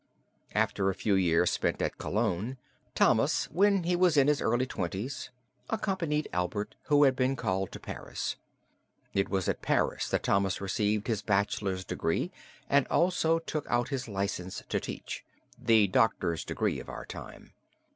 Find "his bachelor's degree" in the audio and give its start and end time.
11.05-12.31